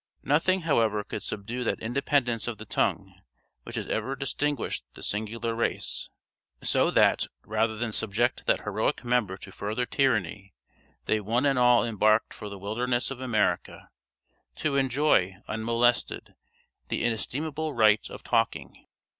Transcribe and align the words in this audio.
Nothing, 0.23 0.61
however, 0.61 1.03
could 1.03 1.21
subdue 1.21 1.63
that 1.63 1.79
independence 1.79 2.47
of 2.47 2.57
the 2.57 2.65
tongue 2.65 3.21
which 3.61 3.75
has 3.75 3.85
ever 3.85 4.15
distinguished 4.15 4.83
this 4.95 5.05
singular 5.05 5.53
race, 5.53 6.09
so 6.63 6.89
that, 6.89 7.27
rather 7.43 7.77
than 7.77 7.91
subject 7.91 8.47
that 8.47 8.61
heroic 8.61 9.05
member 9.05 9.37
to 9.37 9.51
further 9.51 9.85
tyranny, 9.85 10.55
they 11.05 11.21
one 11.21 11.45
and 11.45 11.59
all 11.59 11.85
embarked 11.85 12.33
for 12.33 12.49
the 12.49 12.57
wilderness 12.57 13.11
of 13.11 13.21
America, 13.21 13.89
to 14.55 14.75
enjoy, 14.75 15.35
unmolested, 15.47 16.33
the 16.87 17.03
inestimable 17.03 17.75
right 17.75 18.09
of 18.09 18.23
talking. 18.23 18.87